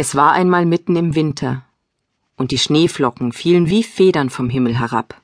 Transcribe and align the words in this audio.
Es 0.00 0.14
war 0.14 0.30
einmal 0.30 0.64
mitten 0.64 0.94
im 0.94 1.16
Winter, 1.16 1.64
und 2.36 2.52
die 2.52 2.58
Schneeflocken 2.58 3.32
fielen 3.32 3.68
wie 3.68 3.82
Federn 3.82 4.30
vom 4.30 4.48
Himmel 4.48 4.78
herab. 4.78 5.20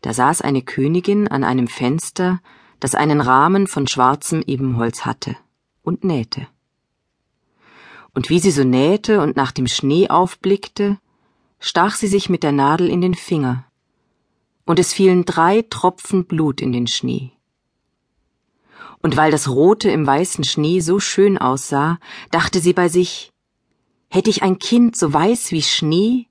Da 0.00 0.12
saß 0.12 0.40
eine 0.40 0.62
Königin 0.62 1.28
an 1.28 1.44
einem 1.44 1.68
Fenster, 1.68 2.40
das 2.80 2.96
einen 2.96 3.20
Rahmen 3.20 3.68
von 3.68 3.86
schwarzem 3.86 4.42
Ebenholz 4.44 5.06
hatte, 5.06 5.36
und 5.84 6.02
nähte. 6.02 6.48
Und 8.14 8.30
wie 8.30 8.40
sie 8.40 8.50
so 8.50 8.64
nähte 8.64 9.20
und 9.20 9.36
nach 9.36 9.52
dem 9.52 9.68
Schnee 9.68 10.08
aufblickte, 10.08 10.98
stach 11.60 11.94
sie 11.94 12.08
sich 12.08 12.28
mit 12.28 12.42
der 12.42 12.50
Nadel 12.50 12.88
in 12.88 13.00
den 13.00 13.14
Finger, 13.14 13.64
und 14.64 14.80
es 14.80 14.92
fielen 14.92 15.24
drei 15.24 15.62
Tropfen 15.70 16.24
Blut 16.24 16.60
in 16.60 16.72
den 16.72 16.88
Schnee. 16.88 17.30
Und 19.02 19.16
weil 19.16 19.30
das 19.30 19.48
Rote 19.48 19.88
im 19.88 20.04
weißen 20.04 20.42
Schnee 20.42 20.80
so 20.80 20.98
schön 20.98 21.38
aussah, 21.38 22.00
dachte 22.32 22.58
sie 22.58 22.72
bei 22.72 22.88
sich, 22.88 23.32
Hätte 24.16 24.30
ich 24.30 24.42
ein 24.42 24.58
Kind 24.58 24.96
so 24.96 25.12
weiß 25.12 25.52
wie 25.52 25.60
Schnee, 25.60 26.26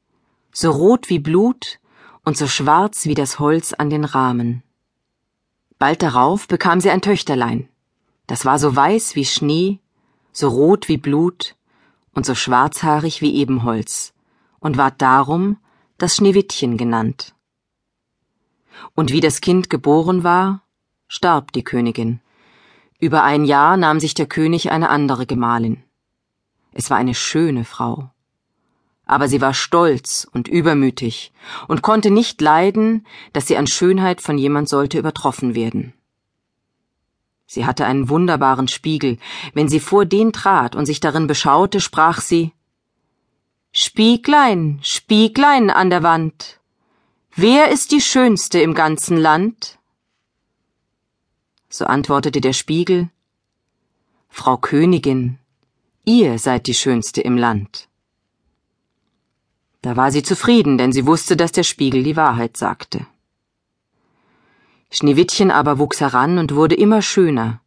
so 0.51 0.71
rot 0.71 1.07
wie 1.07 1.19
Blut 1.19 1.79
und 2.23 2.35
so 2.35 2.47
schwarz 2.47 3.05
wie 3.05 3.13
das 3.13 3.37
Holz 3.37 3.73
an 3.73 3.91
den 3.91 4.05
Rahmen. 4.05 4.63
Bald 5.77 6.01
darauf 6.01 6.47
bekam 6.47 6.81
sie 6.81 6.89
ein 6.89 7.03
Töchterlein. 7.03 7.69
Das 8.25 8.43
war 8.43 8.57
so 8.57 8.75
weiß 8.75 9.15
wie 9.15 9.23
Schnee, 9.23 9.81
so 10.31 10.49
rot 10.49 10.89
wie 10.89 10.97
Blut 10.97 11.55
und 12.15 12.25
so 12.25 12.33
schwarzhaarig 12.33 13.21
wie 13.21 13.35
Ebenholz 13.35 14.15
und 14.57 14.77
ward 14.77 14.99
darum 14.99 15.57
das 15.99 16.15
Schneewittchen 16.15 16.77
genannt. 16.77 17.35
Und 18.95 19.11
wie 19.11 19.21
das 19.21 19.41
Kind 19.41 19.69
geboren 19.69 20.23
war, 20.23 20.63
starb 21.07 21.51
die 21.51 21.63
Königin. 21.63 22.19
Über 22.99 23.21
ein 23.21 23.45
Jahr 23.45 23.77
nahm 23.77 23.99
sich 23.99 24.15
der 24.15 24.25
König 24.25 24.71
eine 24.71 24.89
andere 24.89 25.27
Gemahlin. 25.27 25.84
Es 26.75 26.89
war 26.89 26.97
eine 26.97 27.15
schöne 27.15 27.63
Frau. 27.63 28.11
Aber 29.05 29.29
sie 29.29 29.39
war 29.39 29.53
stolz 29.53 30.27
und 30.31 30.47
übermütig 30.47 31.31
und 31.67 31.81
konnte 31.81 32.11
nicht 32.11 32.41
leiden, 32.41 33.07
dass 33.33 33.47
sie 33.47 33.55
an 33.55 33.65
Schönheit 33.65 34.19
von 34.19 34.37
jemand 34.37 34.67
sollte 34.67 34.99
übertroffen 34.99 35.55
werden. 35.55 35.93
Sie 37.47 37.65
hatte 37.65 37.85
einen 37.85 38.09
wunderbaren 38.09 38.67
Spiegel. 38.67 39.19
Wenn 39.53 39.69
sie 39.69 39.79
vor 39.79 40.05
den 40.05 40.33
trat 40.33 40.75
und 40.75 40.85
sich 40.85 40.99
darin 40.99 41.27
beschaute, 41.27 41.79
sprach 41.79 42.19
sie 42.19 42.51
Spieglein, 43.71 44.79
Spieglein 44.81 45.69
an 45.69 45.89
der 45.89 46.03
Wand, 46.03 46.59
wer 47.35 47.69
ist 47.69 47.91
die 47.91 48.01
Schönste 48.01 48.59
im 48.59 48.73
ganzen 48.73 49.15
Land? 49.17 49.79
So 51.69 51.85
antwortete 51.85 52.41
der 52.41 52.53
Spiegel 52.53 53.09
Frau 54.29 54.57
Königin, 54.57 55.39
Ihr 56.05 56.37
seid 56.37 56.67
die 56.67 56.75
Schönste 56.75 57.21
im 57.21 57.35
Land. 57.35 57.87
Da 59.81 59.95
war 59.95 60.11
sie 60.11 60.21
zufrieden, 60.21 60.77
denn 60.77 60.91
sie 60.91 61.07
wusste, 61.07 61.35
dass 61.35 61.51
der 61.51 61.63
Spiegel 61.63 62.03
die 62.03 62.15
Wahrheit 62.15 62.57
sagte. 62.57 63.07
Schneewittchen 64.91 65.49
aber 65.49 65.79
wuchs 65.79 66.01
heran 66.01 66.37
und 66.37 66.53
wurde 66.53 66.75
immer 66.75 67.01
schöner, 67.01 67.59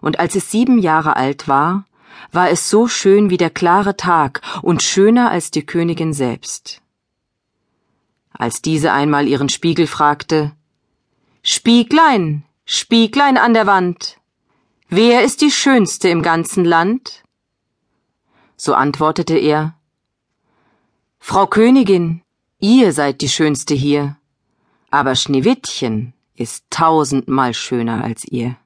und 0.00 0.18
als 0.18 0.34
es 0.34 0.50
sieben 0.50 0.78
Jahre 0.78 1.16
alt 1.16 1.48
war, 1.48 1.84
war 2.30 2.48
es 2.48 2.70
so 2.70 2.88
schön 2.88 3.28
wie 3.28 3.36
der 3.36 3.50
klare 3.50 3.94
Tag 3.94 4.40
und 4.62 4.82
schöner 4.82 5.30
als 5.30 5.50
die 5.50 5.66
Königin 5.66 6.14
selbst. 6.14 6.80
Als 8.32 8.62
diese 8.62 8.92
einmal 8.92 9.28
ihren 9.28 9.50
Spiegel 9.50 9.86
fragte 9.86 10.52
Spieglein, 11.42 12.44
Spieglein 12.64 13.36
an 13.36 13.52
der 13.52 13.66
Wand, 13.66 14.16
wer 14.88 15.22
ist 15.22 15.42
die 15.42 15.50
Schönste 15.50 16.08
im 16.08 16.22
ganzen 16.22 16.64
Land? 16.64 17.22
So 18.64 18.74
antwortete 18.74 19.36
er 19.38 19.74
Frau 21.18 21.48
Königin, 21.48 22.22
ihr 22.60 22.92
seid 22.92 23.20
die 23.20 23.28
Schönste 23.28 23.74
hier, 23.74 24.16
aber 24.88 25.16
Schneewittchen 25.16 26.12
ist 26.36 26.64
tausendmal 26.70 27.54
schöner 27.54 28.04
als 28.04 28.24
ihr. 28.24 28.56